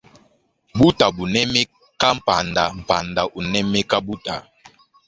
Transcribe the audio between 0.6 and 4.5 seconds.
Buta bunemeka panda panda unemeka buta.